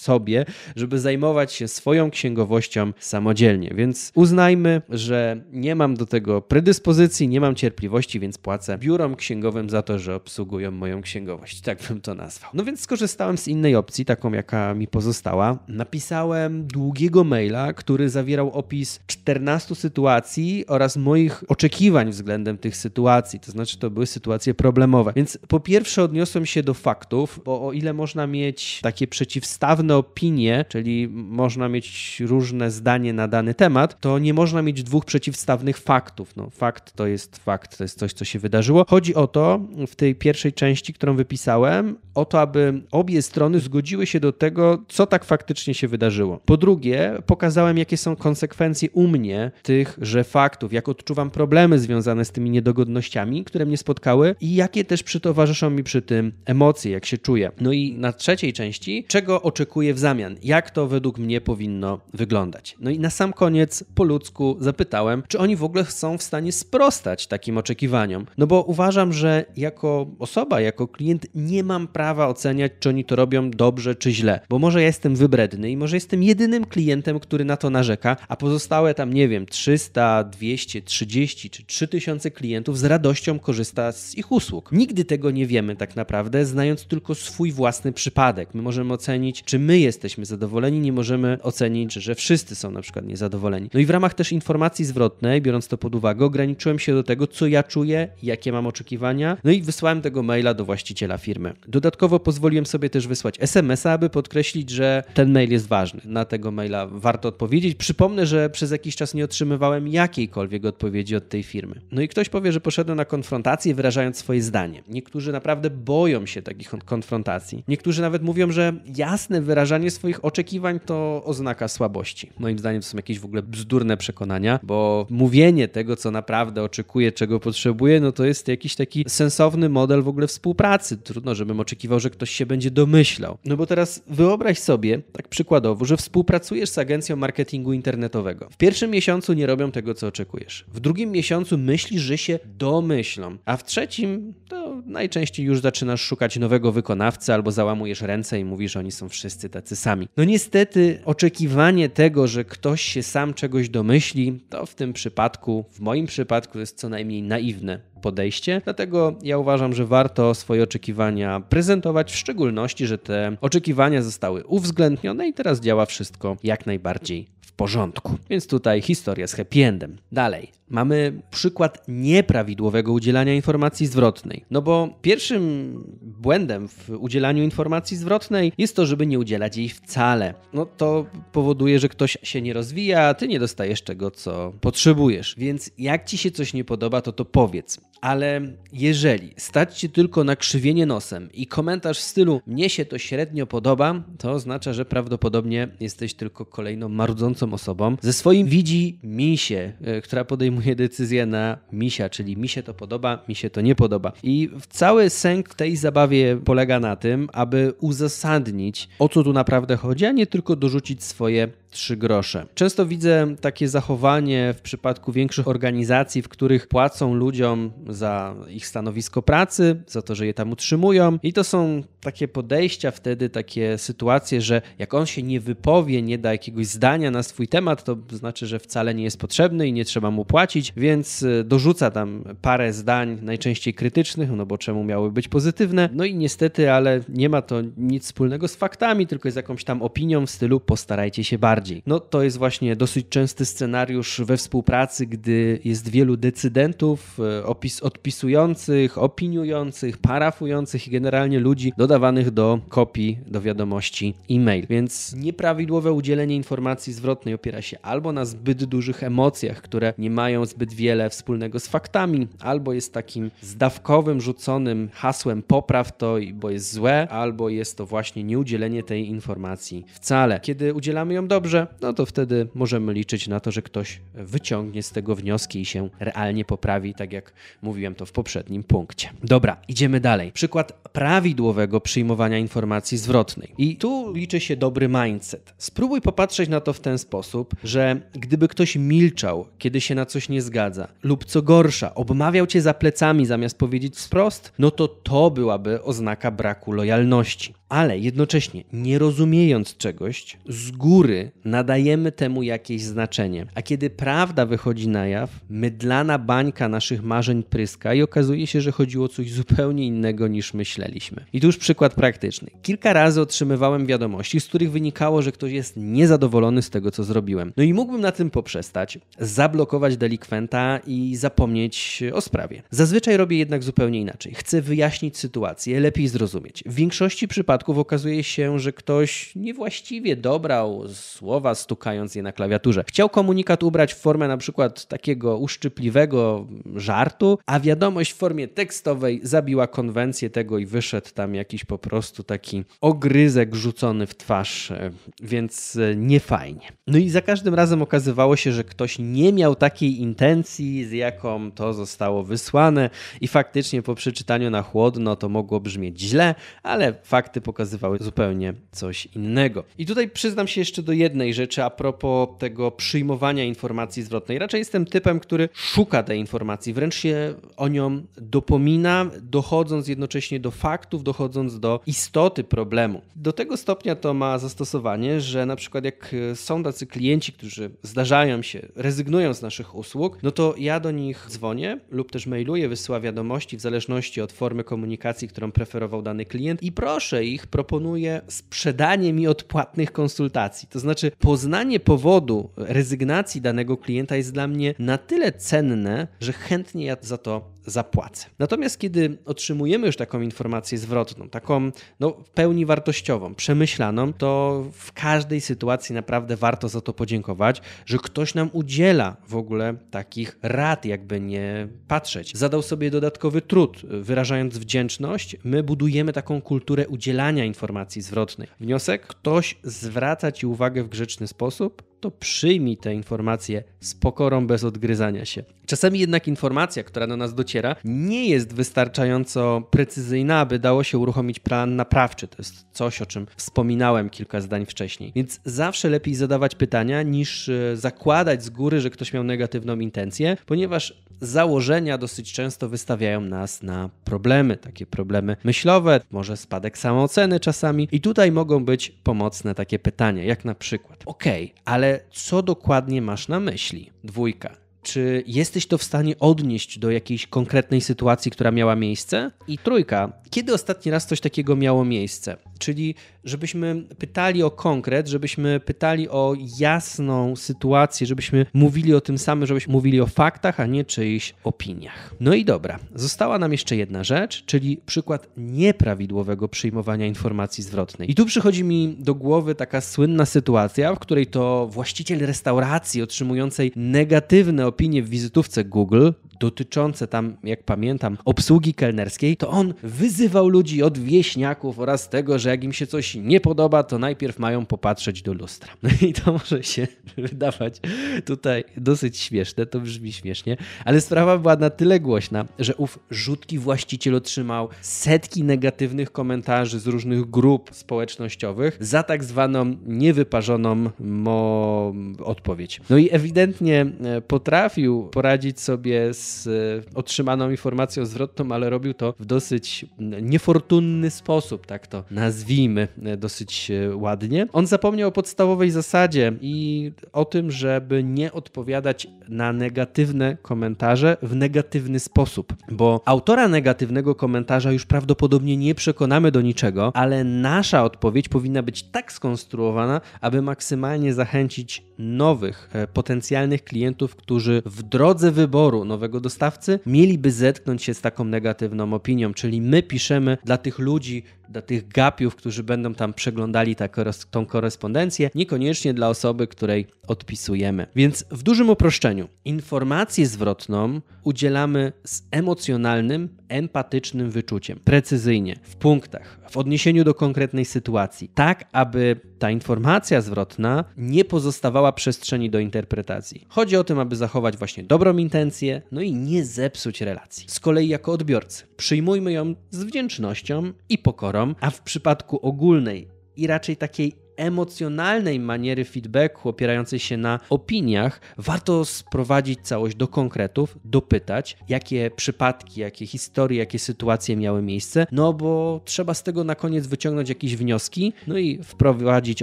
sobie, 0.06 0.44
żeby 0.76 0.98
zajmować 0.98 1.52
się 1.52 1.68
swoją 1.68 2.10
księgowością 2.10 2.92
samodzielnie. 2.98 3.72
Więc 3.74 4.12
uznajmy, 4.14 4.82
że 4.88 5.40
nie 5.52 5.74
mam 5.74 5.94
do 5.94 6.06
tego 6.06 6.42
predyspozycji, 6.42 7.28
nie 7.28 7.40
mam 7.40 7.54
cierpliwości, 7.54 8.20
więc 8.20 8.38
płacę 8.38 8.78
biurom 8.78 9.16
księgowym 9.16 9.70
za 9.70 9.82
to, 9.82 9.98
że 9.98 10.14
obsługują 10.14 10.70
moją 10.70 11.02
księgowość. 11.02 11.60
Tak 11.60 11.78
bym 11.88 12.00
to 12.00 12.14
nazwał. 12.14 12.50
No 12.54 12.64
więc 12.64 12.80
skorzystałem 12.80 13.38
z 13.38 13.48
innej 13.48 13.76
opcji, 13.76 14.04
taką 14.04 14.32
jaka 14.32 14.74
mi 14.74 14.88
pozostała. 14.88 15.58
Napisałem 15.68 16.66
długiego 16.66 17.24
maila, 17.24 17.72
który 17.72 18.08
zawierał 18.10 18.50
opis 18.52 19.00
14 19.06 19.74
sytuacji 19.74 20.64
oraz 20.66 20.96
moich 20.96 21.44
oczekiwań 21.48 22.10
względem 22.10 22.58
tych 22.58 22.76
sytuacji. 22.76 23.40
To 23.40 23.52
znaczy, 23.52 23.78
to 23.78 23.90
były 23.90 24.06
sytuacje 24.06 24.54
problemowe. 24.54 25.12
Więc 25.16 25.38
po 25.48 25.60
pierwsze 25.60 26.02
odniosłem 26.02 26.46
się 26.46 26.62
do 26.62 26.74
faktów, 26.74 27.40
bo 27.44 27.66
o 27.66 27.72
ile 27.72 27.92
można 27.92 28.26
mieć 28.26 28.80
takie 28.82 29.06
przeciwstawne 29.16 29.96
opinie, 29.96 30.64
czyli 30.68 31.08
można 31.12 31.68
mieć 31.68 32.20
różne 32.20 32.70
zdanie 32.70 33.12
na 33.12 33.28
dany 33.28 33.54
temat, 33.54 34.00
to 34.00 34.18
nie 34.18 34.34
można 34.34 34.62
mieć 34.62 34.82
dwóch 34.82 35.04
przeciwstawnych 35.04 35.78
faktów. 35.78 36.36
No, 36.36 36.50
fakt 36.50 36.92
to 36.92 37.06
jest 37.06 37.36
fakt, 37.36 37.78
to 37.78 37.84
jest 37.84 37.98
coś, 37.98 38.12
co 38.12 38.24
się 38.24 38.38
wydarzyło. 38.38 38.84
Chodzi 38.88 39.14
o 39.14 39.26
to, 39.26 39.60
w 39.86 39.96
tej 39.96 40.14
pierwszej 40.14 40.52
części, 40.52 40.92
którą 40.92 41.16
wypisałem, 41.16 41.96
o 42.14 42.24
to, 42.24 42.40
aby 42.40 42.82
obie 42.90 43.22
strony 43.22 43.60
zgodziły 43.60 44.06
się 44.06 44.20
do 44.20 44.32
tego, 44.32 44.82
co 44.88 45.06
tak 45.06 45.24
faktycznie 45.24 45.74
się 45.74 45.88
wydarzyło. 45.88 46.40
Po 46.44 46.56
drugie, 46.56 47.18
pokazałem, 47.26 47.78
jakie 47.78 47.96
są 47.96 48.16
konsekwencje 48.16 48.90
u 48.90 49.08
mnie 49.08 49.50
tychże 49.62 50.24
faktów, 50.24 50.72
jak 50.72 50.88
odczuwam 50.88 51.30
problemy 51.30 51.78
związane 51.78 52.24
z 52.24 52.30
tymi 52.30 52.50
niedogodnościami, 52.50 53.44
które 53.44 53.66
mnie 53.66 53.76
spotkały 53.76 54.34
i 54.40 54.54
jakie 54.54 54.84
też 54.84 55.02
przytowarzyszą 55.02 55.70
mi 55.70 55.82
przy 55.82 56.02
tym 56.02 56.32
emocje, 56.44 56.92
jak 56.92 57.06
się 57.06 57.18
czuję. 57.18 57.50
No 57.60 57.72
i 57.72 57.94
na 57.98 58.12
trzeciej 58.12 58.52
części, 58.52 59.04
czego 59.08 59.42
oczekuję 59.42 59.94
w 59.94 59.98
zamian. 59.98 60.36
Jak 60.42 60.70
to 60.70 60.86
według 60.86 61.18
mnie 61.18 61.40
powinno 61.40 62.00
wyglądać? 62.14 62.76
No 62.80 62.90
i 62.90 62.98
na 62.98 63.10
sam 63.10 63.32
koniec 63.32 63.84
po 63.94 64.04
ludzku 64.04 64.56
zapytałem, 64.60 65.22
czy 65.28 65.38
oni 65.38 65.56
w 65.56 65.64
ogóle 65.64 65.84
są 65.84 66.18
w 66.18 66.22
stanie 66.22 66.52
sprostać 66.52 67.26
takim 67.26 67.58
oczekiwaniom. 67.58 68.26
No 68.38 68.46
bo 68.46 68.62
uważam, 68.62 69.12
że 69.12 69.44
jako 69.56 70.06
osoba, 70.18 70.60
jako 70.60 70.88
klient 70.88 71.26
nie 71.34 71.62
mam 71.64 71.88
prawa 71.88 72.28
oceniać, 72.28 72.72
czy 72.80 72.88
oni 72.88 73.04
to 73.04 73.16
robią 73.16 73.50
dobrze 73.50 73.94
czy 73.94 74.12
źle, 74.12 74.40
bo 74.48 74.58
może 74.58 74.80
ja 74.80 74.86
jestem 74.86 75.16
wybredny 75.16 75.70
i 75.70 75.76
może 75.76 75.96
jestem 75.96 76.22
jedynym 76.22 76.64
klientem, 76.64 77.20
który 77.20 77.44
na 77.44 77.56
to 77.56 77.70
narzeka, 77.70 78.16
a 78.28 78.36
pozostałe 78.36 78.94
tam, 78.94 79.12
nie 79.12 79.28
wiem, 79.28 79.46
300, 79.46 80.24
200, 80.24 80.82
30 80.82 81.50
czy 81.50 81.64
3000 81.64 82.30
klientów 82.30 82.78
z 82.78 82.84
radością 82.84 83.38
korzysta 83.38 83.92
z 83.92 84.14
ich 84.14 84.32
usług. 84.32 84.72
Nigdy 84.72 85.04
tego 85.04 85.30
nie 85.30 85.46
wiemy 85.46 85.76
tak 85.76 85.96
naprawdę, 85.96 86.46
znając 86.46 86.84
tylko 86.84 87.14
swój 87.14 87.52
własny 87.52 87.92
przypadek. 87.92 88.54
My 88.54 88.62
możemy 88.62 88.94
ocenić, 88.96 89.42
czy 89.42 89.58
my 89.58 89.78
jesteśmy 89.78 90.24
zadowoleni, 90.24 90.80
nie 90.80 90.92
możemy 90.92 91.38
ocenić, 91.42 91.92
że 91.92 92.14
wszyscy 92.14 92.54
są 92.54 92.70
na 92.70 92.82
przykład 92.82 93.04
niezadowoleni. 93.04 93.70
No 93.74 93.80
i 93.80 93.86
w 93.86 93.90
ramach 93.90 94.14
też 94.14 94.32
informacji 94.32 94.84
zwrotnej, 94.84 95.42
biorąc 95.42 95.68
to 95.68 95.78
pod 95.78 95.94
uwagę, 95.94 96.24
ograniczyłem 96.24 96.78
się 96.78 96.94
do 96.94 97.02
tego, 97.02 97.26
co 97.26 97.46
ja 97.46 97.62
czuję, 97.62 98.08
jakie 98.22 98.52
mam 98.52 98.66
oczekiwania, 98.66 99.36
no 99.44 99.50
i 99.50 99.62
wysłałem 99.62 100.02
tego 100.02 100.22
maila 100.22 100.54
do 100.54 100.64
właściciela 100.64 101.18
firmy. 101.18 101.52
Dodatkowo 101.68 102.20
pozwoliłem 102.20 102.66
sobie 102.66 102.90
też 102.90 103.06
wysłać 103.06 103.36
SMS-a, 103.40 103.92
aby 103.92 104.10
podkreślić, 104.10 104.70
że 104.70 105.02
ten 105.14 105.32
mail 105.32 105.50
jest 105.50 105.66
ważny. 105.66 106.00
Na 106.04 106.24
tego 106.24 106.50
maila 106.50 106.86
warto 106.86 107.28
odpowiedzieć. 107.28 107.74
Przypomnę, 107.74 108.26
że 108.26 108.50
przez 108.50 108.70
jakiś 108.70 108.96
czas 108.96 109.14
nie 109.14 109.24
otrzymywałem 109.24 109.88
jakiejkolwiek 109.88 110.64
odpowiedzi 110.64 111.16
od 111.16 111.28
tej 111.28 111.42
firmy. 111.42 111.80
No 111.92 112.02
i 112.02 112.08
ktoś 112.08 112.28
powie, 112.28 112.52
że 112.52 112.60
poszedłem 112.60 112.96
na 112.96 113.04
konfrontację, 113.04 113.74
wyrażając 113.74 114.16
swoje 114.16 114.42
zdanie. 114.42 114.82
Niektórzy 114.88 115.32
naprawdę 115.32 115.70
boją 115.70 116.26
się 116.26 116.42
takich 116.42 116.68
konfrontacji. 116.84 117.64
Niektórzy 117.68 118.02
nawet 118.02 118.22
mówią, 118.22 118.52
że 118.52 118.72
jasne 118.96 119.42
wyrażanie 119.42 119.90
swoich 119.90 120.24
oczekiwań 120.24 120.80
to 120.80 121.22
oznaka 121.24 121.68
słabości. 121.68 122.30
Moim 122.38 122.58
zdaniem 122.58 122.82
to 122.82 122.88
są 122.88 122.96
jakieś 122.96 123.18
w 123.18 123.24
ogóle 123.24 123.42
bzdurne 123.42 123.96
przekonania, 123.96 124.60
bo 124.62 125.06
mówienie 125.10 125.68
tego, 125.68 125.96
co 125.96 126.10
naprawdę 126.10 126.62
oczekuję, 126.62 127.12
czego 127.12 127.40
potrzebuję, 127.40 128.00
no 128.00 128.12
to 128.12 128.24
jest 128.24 128.48
jakiś 128.48 128.76
taki 128.76 129.04
sensowny 129.08 129.68
model 129.68 130.02
w 130.02 130.08
ogóle 130.08 130.26
współpracy. 130.26 130.96
Trudno, 130.96 131.34
żebym 131.34 131.60
oczekiwał, 131.60 132.00
że 132.00 132.10
ktoś 132.10 132.30
się 132.30 132.46
będzie 132.46 132.70
domyślał. 132.70 133.38
No 133.44 133.56
bo 133.56 133.66
teraz 133.66 134.02
wyobraź 134.06 134.58
sobie, 134.58 135.02
tak 135.12 135.28
przykładowo, 135.28 135.84
że 135.84 135.96
współpracujesz 135.96 136.70
z 136.70 136.78
agencją 136.78 137.16
marketingu 137.16 137.72
internetowego. 137.72 138.48
W 138.50 138.56
pierwszym 138.56 138.90
miesiącu 138.90 139.32
nie 139.32 139.46
robią 139.46 139.70
tego, 139.70 139.94
co 139.94 140.06
oczekujesz. 140.06 140.64
W 140.68 140.80
drugim 140.80 141.10
miesiącu 141.10 141.58
myślisz, 141.58 142.02
że 142.02 142.18
się 142.18 142.38
domyślą, 142.58 143.36
a 143.44 143.56
w 143.56 143.64
trzecim 143.64 144.34
to 144.48 144.75
najczęściej 144.86 145.46
już 145.46 145.60
zaczynasz 145.60 146.00
szukać 146.00 146.36
nowego 146.36 146.72
wykonawcy 146.72 147.34
albo 147.34 147.52
załamujesz 147.52 148.00
ręce 148.00 148.40
i 148.40 148.44
mówisz, 148.44 148.72
że 148.72 148.78
oni 148.78 148.92
są 148.92 149.08
wszyscy 149.08 149.48
tacy 149.48 149.76
sami. 149.76 150.08
No 150.16 150.24
niestety 150.24 150.98
oczekiwanie 151.04 151.88
tego, 151.88 152.26
że 152.26 152.44
ktoś 152.44 152.82
się 152.82 153.02
sam 153.02 153.34
czegoś 153.34 153.68
domyśli, 153.68 154.40
to 154.48 154.66
w 154.66 154.74
tym 154.74 154.92
przypadku, 154.92 155.64
w 155.72 155.80
moim 155.80 156.06
przypadku 156.06 156.58
jest 156.58 156.78
co 156.78 156.88
najmniej 156.88 157.22
naiwne 157.22 157.80
podejście. 158.02 158.60
Dlatego 158.64 159.14
ja 159.22 159.38
uważam, 159.38 159.74
że 159.74 159.86
warto 159.86 160.34
swoje 160.34 160.62
oczekiwania 160.62 161.40
prezentować, 161.40 162.12
w 162.12 162.16
szczególności, 162.16 162.86
że 162.86 162.98
te 162.98 163.36
oczekiwania 163.40 164.02
zostały 164.02 164.44
uwzględnione 164.44 165.28
i 165.28 165.32
teraz 165.32 165.60
działa 165.60 165.86
wszystko 165.86 166.36
jak 166.42 166.66
najbardziej 166.66 167.26
porządku. 167.56 168.12
Więc 168.30 168.46
tutaj 168.46 168.82
historia 168.82 169.26
z 169.26 169.32
happy 169.32 169.64
endem. 169.64 169.96
Dalej, 170.12 170.50
mamy 170.68 171.22
przykład 171.30 171.84
nieprawidłowego 171.88 172.92
udzielania 172.92 173.34
informacji 173.34 173.86
zwrotnej. 173.86 174.44
No 174.50 174.62
bo 174.62 174.88
pierwszym 175.02 175.74
błędem 176.02 176.68
w 176.68 176.90
udzielaniu 176.90 177.44
informacji 177.44 177.96
zwrotnej 177.96 178.52
jest 178.58 178.76
to, 178.76 178.86
żeby 178.86 179.06
nie 179.06 179.18
udzielać 179.18 179.56
jej 179.56 179.68
wcale. 179.68 180.34
No 180.52 180.66
to 180.66 181.06
powoduje, 181.32 181.78
że 181.78 181.88
ktoś 181.88 182.18
się 182.22 182.42
nie 182.42 182.52
rozwija, 182.52 183.02
a 183.02 183.14
ty 183.14 183.28
nie 183.28 183.38
dostajesz 183.38 183.82
tego, 183.82 184.10
co 184.10 184.52
potrzebujesz. 184.60 185.34
Więc 185.38 185.70
jak 185.78 186.04
ci 186.04 186.18
się 186.18 186.30
coś 186.30 186.54
nie 186.54 186.64
podoba, 186.64 187.00
to 187.00 187.12
to 187.12 187.24
powiedz. 187.24 187.80
Ale 188.00 188.40
jeżeli 188.72 189.34
stać 189.36 189.78
się 189.78 189.88
tylko 189.88 190.24
na 190.24 190.36
krzywienie 190.36 190.86
nosem 190.86 191.28
i 191.32 191.46
komentarz 191.46 191.98
w 191.98 192.02
stylu 192.02 192.40
mnie 192.46 192.70
się 192.70 192.84
to 192.84 192.98
średnio 192.98 193.46
podoba, 193.46 194.02
to 194.18 194.32
oznacza, 194.32 194.72
że 194.72 194.84
prawdopodobnie 194.84 195.68
jesteś 195.80 196.14
tylko 196.14 196.46
kolejną 196.46 196.88
marudzącą 196.88 197.52
osobą 197.52 197.96
ze 198.00 198.12
swoim 198.12 198.46
widzi 198.46 198.98
misie, 199.02 199.72
e, 199.80 200.00
która 200.00 200.24
podejmuje 200.24 200.76
decyzję 200.76 201.26
na 201.26 201.58
misia, 201.72 202.08
czyli 202.08 202.36
mi 202.36 202.48
się 202.48 202.62
to 202.62 202.74
podoba, 202.74 203.24
mi 203.28 203.34
się 203.34 203.50
to 203.50 203.60
nie 203.60 203.74
podoba. 203.74 204.12
I 204.22 204.50
cały 204.68 205.10
sęk 205.10 205.54
tej 205.54 205.76
zabawie 205.76 206.36
polega 206.44 206.80
na 206.80 206.96
tym, 206.96 207.28
aby 207.32 207.72
uzasadnić 207.80 208.88
o 208.98 209.08
co 209.08 209.22
tu 209.22 209.32
naprawdę 209.32 209.76
chodzi, 209.76 210.06
a 210.06 210.12
nie 210.12 210.26
tylko 210.26 210.56
dorzucić 210.56 211.04
swoje 211.04 211.48
trzy 211.70 211.96
grosze. 211.96 212.46
Często 212.54 212.86
widzę 212.86 213.34
takie 213.40 213.68
zachowanie 213.68 214.54
w 214.58 214.60
przypadku 214.60 215.12
większych 215.12 215.48
organizacji, 215.48 216.22
w 216.22 216.28
których 216.28 216.68
płacą 216.68 217.14
ludziom 217.14 217.72
za 217.88 218.34
ich 218.48 218.66
stanowisko 218.66 219.22
pracy, 219.22 219.82
za 219.86 220.02
to, 220.02 220.14
że 220.14 220.26
je 220.26 220.34
tam 220.34 220.52
utrzymują. 220.52 221.18
I 221.22 221.32
to 221.32 221.44
są 221.44 221.82
takie 222.00 222.28
podejścia 222.28 222.90
wtedy, 222.90 223.28
takie 223.28 223.78
sytuacje, 223.78 224.40
że 224.40 224.62
jak 224.78 224.94
on 224.94 225.06
się 225.06 225.22
nie 225.22 225.40
wypowie, 225.40 226.02
nie 226.02 226.18
da 226.18 226.32
jakiegoś 226.32 226.66
zdania 226.66 227.10
na 227.10 227.22
swój 227.22 227.48
temat, 227.48 227.84
to 227.84 227.96
znaczy, 228.10 228.46
że 228.46 228.58
wcale 228.58 228.94
nie 228.94 229.04
jest 229.04 229.18
potrzebny 229.18 229.68
i 229.68 229.72
nie 229.72 229.84
trzeba 229.84 230.10
mu 230.10 230.24
płacić, 230.24 230.72
więc 230.76 231.22
e, 231.22 231.44
dorzuca 231.44 231.90
tam 231.90 232.24
parę 232.42 232.72
zdań, 232.72 233.18
najczęściej 233.22 233.74
krytycznych, 233.74 234.30
no 234.30 234.46
bo 234.46 234.58
czemu 234.58 234.84
miały 234.84 235.10
być 235.10 235.28
pozytywne. 235.28 235.88
No 235.92 236.04
i 236.04 236.14
niestety, 236.14 236.72
ale 236.72 237.00
nie 237.08 237.28
ma 237.28 237.42
to 237.42 237.56
nic 237.76 238.04
wspólnego 238.04 238.48
z 238.48 238.56
faktami, 238.56 239.06
tylko 239.06 239.30
z 239.30 239.34
jakąś 239.34 239.64
tam 239.64 239.82
opinią 239.82 240.26
w 240.26 240.30
stylu 240.30 240.60
postarajcie 240.60 241.24
się 241.24 241.38
bardziej. 241.38 241.82
No 241.86 242.00
to 242.00 242.22
jest 242.22 242.38
właśnie 242.38 242.76
dosyć 242.76 243.08
częsty 243.08 243.44
scenariusz 243.44 244.20
we 244.24 244.36
współpracy, 244.36 245.06
gdy 245.06 245.60
jest 245.64 245.88
wielu 245.88 246.16
decydentów, 246.16 247.18
e, 247.20 247.46
odpisujących, 247.80 248.98
opiniujących, 248.98 249.98
parafujących 249.98 250.88
i 250.88 250.90
generalnie 250.90 251.40
ludzi 251.40 251.72
dodawanych 251.78 252.30
do 252.30 252.58
kopii, 252.68 253.18
do 253.26 253.40
wiadomości 253.40 254.14
e-mail. 254.30 254.66
Więc 254.70 255.14
nieprawidłowe 255.16 255.92
udzielenie 255.92 256.36
informacji 256.36 256.92
zwrotnej 256.92 257.34
opiera 257.34 257.62
się 257.62 257.78
albo 257.82 258.12
na 258.12 258.24
zbyt 258.24 258.64
dużych 258.64 259.02
emocjach, 259.02 259.62
które 259.62 259.94
nie 259.98 260.10
mają 260.10 260.46
zbyt 260.46 260.72
wiele 260.72 261.10
wspólnego 261.10 261.60
z 261.60 261.68
faktami, 261.68 262.28
albo 262.40 262.72
jest 262.72 262.92
takim 262.92 263.30
zdawkowym, 263.40 264.20
rzuconym 264.20 264.88
hasłem 264.92 265.42
popraw 265.42 265.96
to, 265.96 266.16
bo 266.34 266.50
jest 266.50 266.72
złe, 266.72 267.08
albo 267.08 267.48
jest 267.48 267.76
to 267.76 267.86
właśnie 267.86 268.24
nieudzielenie 268.24 268.82
tej 268.82 269.08
informacji 269.08 269.84
wcale. 269.88 270.40
Kiedy 270.40 270.74
udzielamy 270.74 271.14
ją 271.14 271.28
dobrze, 271.28 271.66
no 271.80 271.92
to 271.92 272.06
wtedy 272.06 272.48
możemy 272.54 272.92
liczyć 272.92 273.28
na 273.28 273.40
to, 273.40 273.50
że 273.50 273.62
ktoś 273.62 274.00
wyciągnie 274.14 274.82
z 274.82 274.90
tego 274.90 275.14
wnioski 275.14 275.60
i 275.60 275.64
się 275.64 275.88
realnie 276.00 276.44
poprawi, 276.44 276.94
tak 276.94 277.12
jak 277.12 277.32
mówiłem 277.66 277.94
to 277.94 278.06
w 278.06 278.12
poprzednim 278.12 278.62
punkcie. 278.62 279.10
Dobra, 279.24 279.56
idziemy 279.68 280.00
dalej. 280.00 280.32
Przykład 280.32 280.72
prawidłowego 280.72 281.80
przyjmowania 281.80 282.38
informacji 282.38 282.98
zwrotnej. 282.98 283.54
I 283.58 283.76
tu 283.76 284.12
liczy 284.12 284.40
się 284.40 284.56
dobry 284.56 284.88
mindset. 284.88 285.54
Spróbuj 285.58 286.00
popatrzeć 286.00 286.48
na 286.48 286.60
to 286.60 286.72
w 286.72 286.80
ten 286.80 286.98
sposób, 286.98 287.54
że 287.64 288.00
gdyby 288.12 288.48
ktoś 288.48 288.76
milczał, 288.76 289.46
kiedy 289.58 289.80
się 289.80 289.94
na 289.94 290.06
coś 290.06 290.28
nie 290.28 290.42
zgadza, 290.42 290.88
lub 291.02 291.24
co 291.24 291.42
gorsza, 291.42 291.94
obmawiał 291.94 292.46
cię 292.46 292.60
za 292.62 292.74
plecami 292.74 293.26
zamiast 293.26 293.58
powiedzieć 293.58 293.98
wprost, 293.98 294.52
no 294.58 294.70
to 294.70 294.88
to 294.88 295.30
byłaby 295.30 295.82
oznaka 295.82 296.30
braku 296.30 296.72
lojalności 296.72 297.54
ale 297.68 297.98
jednocześnie 297.98 298.64
nie 298.72 298.98
rozumiejąc 298.98 299.76
czegoś, 299.76 300.36
z 300.48 300.70
góry 300.70 301.30
nadajemy 301.44 302.12
temu 302.12 302.42
jakieś 302.42 302.82
znaczenie. 302.82 303.46
A 303.54 303.62
kiedy 303.62 303.90
prawda 303.90 304.46
wychodzi 304.46 304.88
na 304.88 305.06
jaw, 305.06 305.30
mydlana 305.50 306.18
bańka 306.18 306.68
naszych 306.68 307.02
marzeń 307.02 307.42
pryska 307.42 307.94
i 307.94 308.02
okazuje 308.02 308.46
się, 308.46 308.60
że 308.60 308.72
chodziło 308.72 309.04
o 309.04 309.08
coś 309.08 309.32
zupełnie 309.32 309.86
innego 309.86 310.28
niż 310.28 310.54
myśleliśmy. 310.54 311.24
I 311.32 311.40
tu 311.40 311.46
już 311.46 311.56
przykład 311.56 311.94
praktyczny. 311.94 312.50
Kilka 312.62 312.92
razy 312.92 313.20
otrzymywałem 313.20 313.86
wiadomości, 313.86 314.40
z 314.40 314.46
których 314.46 314.70
wynikało, 314.70 315.22
że 315.22 315.32
ktoś 315.32 315.52
jest 315.52 315.76
niezadowolony 315.76 316.62
z 316.62 316.70
tego, 316.70 316.90
co 316.90 317.04
zrobiłem. 317.04 317.52
No 317.56 317.62
i 317.62 317.74
mógłbym 317.74 318.00
na 318.00 318.12
tym 318.12 318.30
poprzestać, 318.30 318.98
zablokować 319.18 319.96
delikwenta 319.96 320.80
i 320.86 321.16
zapomnieć 321.16 322.02
o 322.12 322.20
sprawie. 322.20 322.62
Zazwyczaj 322.70 323.16
robię 323.16 323.38
jednak 323.38 323.62
zupełnie 323.62 324.00
inaczej. 324.00 324.34
Chcę 324.34 324.62
wyjaśnić 324.62 325.18
sytuację, 325.18 325.80
lepiej 325.80 326.08
zrozumieć. 326.08 326.64
W 326.66 326.74
większości 326.74 327.28
przypadków 327.28 327.55
przypadków 327.56 327.78
okazuje 327.78 328.24
się, 328.24 328.58
że 328.58 328.72
ktoś 328.72 329.36
niewłaściwie 329.36 330.16
dobrał 330.16 330.88
słowa, 330.88 331.54
stukając 331.54 332.14
je 332.14 332.22
na 332.22 332.32
klawiaturze. 332.32 332.84
Chciał 332.88 333.08
komunikat 333.08 333.62
ubrać 333.62 333.94
w 333.94 333.98
formę 333.98 334.28
na 334.28 334.36
przykład 334.36 334.86
takiego 334.86 335.38
uszczypliwego 335.38 336.46
żartu, 336.74 337.38
a 337.46 337.60
wiadomość 337.60 338.12
w 338.12 338.16
formie 338.16 338.48
tekstowej 338.48 339.20
zabiła 339.22 339.66
konwencję 339.66 340.30
tego 340.30 340.58
i 340.58 340.66
wyszedł 340.66 341.10
tam 341.14 341.34
jakiś 341.34 341.64
po 341.64 341.78
prostu 341.78 342.22
taki 342.22 342.64
ogryzek 342.80 343.54
rzucony 343.54 344.06
w 344.06 344.16
twarz, 344.16 344.70
e, 344.70 344.90
więc 345.22 345.76
e, 345.76 345.96
nie 345.96 346.20
fajnie. 346.20 346.72
No 346.86 346.98
i 346.98 347.08
za 347.08 347.20
każdym 347.22 347.54
razem 347.54 347.82
okazywało 347.82 348.36
się, 348.36 348.52
że 348.52 348.64
ktoś 348.64 348.98
nie 348.98 349.32
miał 349.32 349.54
takiej 349.54 350.00
intencji, 350.00 350.84
z 350.84 350.92
jaką 350.92 351.52
to 351.52 351.74
zostało 351.74 352.24
wysłane 352.24 352.90
i 353.20 353.28
faktycznie 353.28 353.82
po 353.82 353.94
przeczytaniu 353.94 354.50
na 354.50 354.62
chłodno 354.62 355.16
to 355.16 355.28
mogło 355.28 355.60
brzmieć 355.60 356.00
źle, 356.00 356.34
ale 356.62 356.94
fakty 357.02 357.40
pokazywały 357.46 357.98
zupełnie 358.00 358.54
coś 358.72 359.06
innego. 359.06 359.64
I 359.78 359.86
tutaj 359.86 360.10
przyznam 360.10 360.48
się 360.48 360.60
jeszcze 360.60 360.82
do 360.82 360.92
jednej 360.92 361.34
rzeczy 361.34 361.64
a 361.64 361.70
propos 361.70 362.28
tego 362.38 362.70
przyjmowania 362.70 363.44
informacji 363.44 364.02
zwrotnej. 364.02 364.38
Raczej 364.38 364.58
jestem 364.58 364.84
typem, 364.84 365.20
który 365.20 365.48
szuka 365.54 366.02
tej 366.02 366.18
informacji, 366.18 366.72
wręcz 366.72 366.94
się 366.94 367.34
o 367.56 367.68
nią 367.68 368.02
dopomina, 368.16 369.10
dochodząc 369.22 369.88
jednocześnie 369.88 370.40
do 370.40 370.50
faktów, 370.50 371.02
dochodząc 371.02 371.60
do 371.60 371.80
istoty 371.86 372.44
problemu. 372.44 373.02
Do 373.16 373.32
tego 373.32 373.56
stopnia 373.56 373.96
to 373.96 374.14
ma 374.14 374.38
zastosowanie, 374.38 375.20
że 375.20 375.46
na 375.46 375.56
przykład 375.56 375.84
jak 375.84 376.14
są 376.34 376.62
tacy 376.62 376.86
klienci, 376.86 377.32
którzy 377.32 377.70
zdarzają 377.82 378.42
się, 378.42 378.66
rezygnują 378.76 379.34
z 379.34 379.42
naszych 379.42 379.74
usług, 379.74 380.18
no 380.22 380.30
to 380.30 380.54
ja 380.58 380.80
do 380.80 380.90
nich 380.90 381.26
dzwonię 381.30 381.80
lub 381.90 382.10
też 382.10 382.26
mailuję, 382.26 382.68
wysyła 382.68 383.00
wiadomości 383.00 383.56
w 383.56 383.60
zależności 383.60 384.20
od 384.20 384.32
formy 384.32 384.64
komunikacji, 384.64 385.28
którą 385.28 385.52
preferował 385.52 386.02
dany 386.02 386.24
klient 386.24 386.62
i 386.62 386.72
proszę 386.72 387.24
ich 387.24 387.35
ich 387.36 387.46
proponuje 387.46 388.20
sprzedanie 388.28 389.12
mi 389.12 389.26
odpłatnych 389.26 389.92
konsultacji. 389.92 390.68
To 390.68 390.80
znaczy, 390.80 391.12
poznanie 391.18 391.80
powodu 391.80 392.50
rezygnacji 392.56 393.40
danego 393.40 393.76
klienta 393.76 394.16
jest 394.16 394.32
dla 394.32 394.46
mnie 394.46 394.74
na 394.78 394.98
tyle 394.98 395.32
cenne, 395.32 396.08
że 396.20 396.32
chętnie 396.32 396.84
ja 396.84 396.96
za 397.00 397.18
to 397.18 397.55
zapłacę. 397.66 398.26
Natomiast 398.38 398.78
kiedy 398.78 399.18
otrzymujemy 399.24 399.86
już 399.86 399.96
taką 399.96 400.20
informację 400.20 400.78
zwrotną, 400.78 401.28
taką 401.28 401.70
no, 402.00 402.10
w 402.10 402.30
pełni 402.30 402.66
wartościową, 402.66 403.34
przemyślaną, 403.34 404.12
to 404.12 404.64
w 404.72 404.92
każdej 404.92 405.40
sytuacji 405.40 405.94
naprawdę 405.94 406.36
warto 406.36 406.68
za 406.68 406.80
to 406.80 406.92
podziękować, 406.92 407.62
że 407.86 407.98
ktoś 407.98 408.34
nam 408.34 408.50
udziela 408.52 409.16
w 409.28 409.36
ogóle 409.36 409.74
takich 409.90 410.38
rad, 410.42 410.84
jakby 410.84 411.20
nie 411.20 411.68
patrzeć. 411.88 412.36
Zadał 412.36 412.62
sobie 412.62 412.90
dodatkowy 412.90 413.42
trud, 413.42 413.82
wyrażając 413.86 414.58
wdzięczność, 414.58 415.36
my 415.44 415.62
budujemy 415.62 416.12
taką 416.12 416.42
kulturę 416.42 416.88
udzielania 416.88 417.44
informacji 417.44 418.02
zwrotnej. 418.02 418.48
Wniosek: 418.60 419.06
ktoś 419.06 419.58
zwraca 419.62 420.32
ci 420.32 420.46
uwagę 420.46 420.82
w 420.82 420.88
grzeczny 420.88 421.26
sposób, 421.26 421.82
to 422.06 422.10
przyjmij 422.10 422.76
te 422.76 422.94
informacje 422.94 423.62
z 423.80 423.94
pokorą, 423.94 424.46
bez 424.46 424.64
odgryzania 424.64 425.24
się. 425.24 425.44
Czasami 425.66 425.98
jednak 425.98 426.28
informacja, 426.28 426.82
która 426.84 427.06
do 427.06 427.16
nas 427.16 427.34
dociera, 427.34 427.76
nie 427.84 428.28
jest 428.28 428.54
wystarczająco 428.54 429.62
precyzyjna, 429.70 430.40
aby 430.40 430.58
dało 430.58 430.84
się 430.84 430.98
uruchomić 430.98 431.38
plan 431.38 431.76
naprawczy. 431.76 432.28
To 432.28 432.36
jest 432.38 432.66
coś, 432.72 433.02
o 433.02 433.06
czym 433.06 433.26
wspominałem 433.36 434.10
kilka 434.10 434.40
zdań 434.40 434.66
wcześniej. 434.66 435.12
Więc 435.14 435.40
zawsze 435.44 435.88
lepiej 435.88 436.14
zadawać 436.14 436.54
pytania, 436.54 437.02
niż 437.02 437.48
e, 437.48 437.76
zakładać 437.76 438.44
z 438.44 438.50
góry, 438.50 438.80
że 438.80 438.90
ktoś 438.90 439.12
miał 439.12 439.24
negatywną 439.24 439.78
intencję, 439.78 440.36
ponieważ 440.46 441.06
założenia 441.20 441.98
dosyć 441.98 442.32
często 442.32 442.68
wystawiają 442.68 443.20
nas 443.20 443.62
na 443.62 443.90
problemy, 444.04 444.56
takie 444.56 444.86
problemy 444.86 445.36
myślowe, 445.44 446.00
może 446.10 446.36
spadek 446.36 446.78
samooceny 446.78 447.40
czasami. 447.40 447.88
I 447.92 448.00
tutaj 448.00 448.32
mogą 448.32 448.64
być 448.64 448.90
pomocne 448.90 449.54
takie 449.54 449.78
pytania, 449.78 450.24
jak 450.24 450.44
na 450.44 450.54
przykład: 450.54 451.02
OK, 451.06 451.24
ale 451.64 451.95
co 452.12 452.42
dokładnie 452.42 453.02
masz 453.02 453.28
na 453.28 453.40
myśli? 453.40 453.90
Dwójka 454.04 454.66
czy 454.86 455.24
jesteś 455.26 455.66
to 455.66 455.78
w 455.78 455.82
stanie 455.82 456.18
odnieść 456.18 456.78
do 456.78 456.90
jakiejś 456.90 457.26
konkretnej 457.26 457.80
sytuacji, 457.80 458.30
która 458.30 458.50
miała 458.50 458.76
miejsce? 458.76 459.30
I 459.48 459.58
trójka, 459.58 460.12
kiedy 460.30 460.54
ostatni 460.54 460.92
raz 460.92 461.06
coś 461.06 461.20
takiego 461.20 461.56
miało 461.56 461.84
miejsce? 461.84 462.36
Czyli 462.58 462.94
żebyśmy 463.26 463.82
pytali 463.98 464.42
o 464.42 464.50
konkret, 464.50 465.08
żebyśmy 465.08 465.60
pytali 465.60 466.08
o 466.08 466.34
jasną 466.58 467.36
sytuację, 467.36 468.06
żebyśmy 468.06 468.46
mówili 468.54 468.94
o 468.94 469.00
tym 469.00 469.18
samym, 469.18 469.46
żebyśmy 469.46 469.72
mówili 469.72 470.00
o 470.00 470.06
faktach, 470.06 470.60
a 470.60 470.66
nie 470.66 470.84
czyichś 470.84 471.34
opiniach. 471.44 472.14
No 472.20 472.34
i 472.34 472.44
dobra, 472.44 472.78
została 472.94 473.38
nam 473.38 473.52
jeszcze 473.52 473.76
jedna 473.76 474.04
rzecz, 474.04 474.44
czyli 474.44 474.80
przykład 474.86 475.28
nieprawidłowego 475.36 476.48
przyjmowania 476.48 477.06
informacji 477.06 477.64
zwrotnej. 477.64 478.10
I 478.10 478.14
tu 478.14 478.26
przychodzi 478.26 478.64
mi 478.64 478.96
do 478.98 479.14
głowy 479.14 479.54
taka 479.54 479.80
słynna 479.80 480.26
sytuacja, 480.26 480.94
w 480.94 480.98
której 480.98 481.26
to 481.26 481.68
właściciel 481.70 482.18
restauracji 482.18 483.02
otrzymującej 483.02 483.72
negatywne 483.76 484.66
opinie 484.66 485.02
w 485.02 485.08
wizytówce 485.08 485.64
Google 485.64 486.10
dotyczące 486.40 487.06
tam, 487.06 487.36
jak 487.44 487.62
pamiętam, 487.62 488.18
obsługi 488.24 488.74
kelnerskiej, 488.74 489.36
to 489.36 489.48
on 489.50 489.74
wyzywał 489.82 490.48
ludzi 490.48 490.82
od 490.82 490.98
wieśniaków 490.98 491.78
oraz 491.78 492.08
tego, 492.08 492.38
że 492.38 492.48
jak 492.48 492.64
im 492.64 492.72
się 492.72 492.86
coś 492.86 493.14
nie 493.14 493.40
podoba, 493.40 493.82
to 493.82 493.98
najpierw 493.98 494.38
mają 494.38 494.66
popatrzeć 494.66 495.22
do 495.22 495.32
lustra. 495.32 495.72
No 495.82 496.08
i 496.08 496.12
to 496.12 496.32
może 496.32 496.62
się 496.62 496.86
wydawać 497.28 497.80
tutaj 498.24 498.64
dosyć 498.76 499.18
śmieszne, 499.18 499.66
to 499.66 499.80
brzmi 499.80 500.12
śmiesznie, 500.12 500.56
ale 500.84 501.00
sprawa 501.00 501.38
była 501.38 501.56
na 501.56 501.70
tyle 501.70 502.00
głośna, 502.00 502.44
że 502.58 502.76
ów 502.76 502.98
rzutki 503.10 503.58
właściciel 503.58 504.14
otrzymał 504.14 504.68
setki 504.80 505.44
negatywnych 505.44 506.12
komentarzy 506.12 506.80
z 506.80 506.86
różnych 506.86 507.30
grup 507.30 507.70
społecznościowych 507.72 508.78
za 508.80 509.02
tak 509.02 509.24
zwaną 509.24 509.76
niewyparzoną 509.86 510.90
mo 511.00 511.94
odpowiedź. 512.24 512.80
No 512.90 512.98
i 512.98 513.08
ewidentnie 513.12 513.86
e, 514.04 514.20
potrafił 514.20 515.08
poradzić 515.12 515.60
sobie 515.60 516.14
z 516.14 516.25
z 516.26 516.46
e, 516.46 516.50
otrzymaną 516.94 517.50
informacją 517.50 518.06
zwrotną, 518.06 518.52
ale 518.52 518.70
robił 518.70 518.94
to 518.94 519.14
w 519.20 519.24
dosyć 519.24 519.86
niefortunny 520.22 521.10
sposób, 521.10 521.66
tak 521.66 521.86
to 521.86 522.04
nazwijmy 522.10 522.88
e, 523.02 523.16
dosyć 523.16 523.70
e, 523.70 523.96
ładnie. 523.96 524.46
On 524.52 524.66
zapomniał 524.66 525.08
o 525.08 525.12
podstawowej 525.12 525.70
zasadzie 525.70 526.32
i 526.40 526.92
o 527.12 527.24
tym, 527.24 527.50
żeby 527.50 528.04
nie 528.04 528.32
odpowiadać 528.32 529.06
na 529.28 529.52
negatywne 529.52 530.36
komentarze 530.42 531.16
w 531.22 531.36
negatywny 531.36 532.00
sposób, 532.00 532.54
bo 532.70 533.00
autora 533.04 533.48
negatywnego 533.48 534.14
komentarza 534.14 534.72
już 534.72 534.86
prawdopodobnie 534.86 535.56
nie 535.56 535.74
przekonamy 535.74 536.30
do 536.30 536.40
niczego, 536.40 536.92
ale 536.94 537.24
nasza 537.24 537.84
odpowiedź 537.84 538.28
powinna 538.28 538.62
być 538.62 538.82
tak 538.82 539.12
skonstruowana, 539.12 540.00
aby 540.20 540.42
maksymalnie 540.42 541.14
zachęcić 541.14 541.82
nowych, 541.98 542.70
potencjalnych 542.92 543.64
klientów, 543.64 544.16
którzy 544.16 544.62
w 544.66 544.82
drodze 544.82 545.32
wyboru 545.32 545.84
nowego 545.84 546.15
dostawcy 546.20 546.78
mieliby 546.86 547.30
zetknąć 547.30 547.82
się 547.82 547.94
z 547.94 548.00
taką 548.00 548.24
negatywną 548.24 548.94
opinią, 548.94 549.34
czyli 549.34 549.60
my 549.60 549.82
piszemy 549.82 550.38
dla 550.44 550.58
tych 550.58 550.78
ludzi, 550.78 551.22
dla 551.48 551.62
tych 551.62 551.88
gapiów, 551.88 552.36
którzy 552.36 552.62
będą 552.62 552.94
tam 552.94 553.14
przeglądali 553.14 553.76
ta, 553.76 553.88
tą 554.30 554.46
korespondencję, 554.46 555.30
niekoniecznie 555.34 555.94
dla 555.94 556.08
osoby, 556.08 556.46
której 556.46 556.86
odpisujemy. 557.08 557.86
Więc 557.96 558.24
w 558.30 558.42
dużym 558.42 558.70
uproszczeniu, 558.70 559.28
informację 559.44 560.26
zwrotną 560.26 561.00
udzielamy 561.22 561.92
z 562.04 562.22
emocjonalnym, 562.30 563.28
empatycznym 563.48 564.30
wyczuciem, 564.30 564.80
precyzyjnie, 564.84 565.56
w 565.62 565.76
punktach, 565.76 566.38
w 566.50 566.56
odniesieniu 566.56 567.04
do 567.04 567.14
konkretnej 567.14 567.64
sytuacji, 567.64 568.28
tak 568.34 568.64
aby 568.72 569.20
ta 569.38 569.50
informacja 569.50 570.20
zwrotna 570.20 570.84
nie 570.96 571.24
pozostawała 571.24 571.92
przestrzeni 571.92 572.50
do 572.50 572.58
interpretacji. 572.58 573.46
Chodzi 573.48 573.76
o 573.76 573.84
tym, 573.84 573.98
aby 573.98 574.16
zachować 574.16 574.56
właśnie 574.56 574.84
dobrą 574.84 575.16
intencję, 575.16 575.82
no 575.92 576.00
i 576.00 576.14
nie 576.14 576.44
zepsuć 576.44 577.00
relacji. 577.00 577.46
Z 577.48 577.60
kolei 577.60 577.88
jako 577.88 578.12
odbiorcy 578.12 578.64
przyjmujmy 578.76 579.32
ją 579.32 579.54
z 579.70 579.84
wdzięcznością 579.84 580.72
i 580.88 580.98
pokorą, 580.98 581.35
a 581.60 581.70
w 581.70 581.82
przypadku 581.82 582.38
ogólnej 582.46 583.08
i 583.36 583.46
raczej 583.46 583.76
takiej 583.76 584.12
emocjonalnej 584.36 585.40
maniery 585.40 585.84
feedbacku 585.84 586.48
opierającej 586.48 586.98
się 586.98 587.16
na 587.16 587.40
opiniach, 587.50 588.20
warto 588.38 588.84
sprowadzić 588.84 589.60
całość 589.62 589.96
do 589.96 590.08
konkretów, 590.08 590.78
dopytać, 590.84 591.56
jakie 591.68 592.10
przypadki, 592.16 592.80
jakie 592.80 593.06
historie, 593.06 593.58
jakie 593.58 593.78
sytuacje 593.78 594.36
miały 594.36 594.62
miejsce, 594.62 595.06
no 595.12 595.32
bo 595.32 595.80
trzeba 595.84 596.14
z 596.14 596.22
tego 596.22 596.44
na 596.44 596.54
koniec 596.54 596.86
wyciągnąć 596.86 597.28
jakieś 597.28 597.56
wnioski, 597.56 598.12
no 598.26 598.38
i 598.38 598.62
wprowadzić 598.62 599.42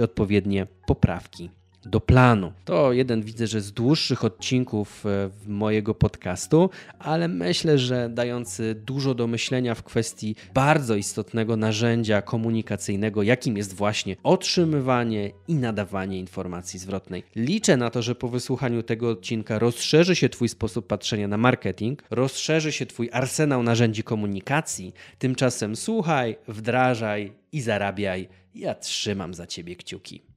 odpowiednie 0.00 0.66
poprawki 0.86 1.50
do 1.86 2.00
planu. 2.00 2.52
To 2.64 2.92
jeden 2.92 3.22
widzę, 3.22 3.46
że 3.46 3.60
z 3.60 3.72
dłuższych 3.72 4.24
odcinków 4.24 5.06
e, 5.06 5.30
mojego 5.46 5.94
podcastu, 5.94 6.70
ale 6.98 7.28
myślę, 7.28 7.78
że 7.78 8.08
dający 8.08 8.74
dużo 8.74 9.14
do 9.14 9.26
myślenia 9.26 9.74
w 9.74 9.82
kwestii 9.82 10.36
bardzo 10.54 10.94
istotnego 10.96 11.56
narzędzia 11.56 12.22
komunikacyjnego, 12.22 13.22
jakim 13.22 13.56
jest 13.56 13.74
właśnie 13.74 14.16
otrzymywanie 14.22 15.30
i 15.48 15.54
nadawanie 15.54 16.18
informacji 16.18 16.78
zwrotnej. 16.78 17.22
Liczę 17.36 17.76
na 17.76 17.90
to, 17.90 18.02
że 18.02 18.14
po 18.14 18.28
wysłuchaniu 18.28 18.82
tego 18.82 19.10
odcinka 19.10 19.58
rozszerzy 19.58 20.16
się 20.16 20.28
Twój 20.28 20.48
sposób 20.48 20.86
patrzenia 20.86 21.28
na 21.28 21.36
marketing, 21.36 22.02
rozszerzy 22.10 22.72
się 22.72 22.86
Twój 22.86 23.08
arsenał 23.12 23.62
narzędzi 23.62 24.02
komunikacji. 24.02 24.94
Tymczasem 25.18 25.76
słuchaj, 25.76 26.36
wdrażaj 26.48 27.32
i 27.52 27.60
zarabiaj. 27.60 28.28
Ja 28.54 28.74
trzymam 28.74 29.34
za 29.34 29.46
Ciebie 29.46 29.76
kciuki. 29.76 30.33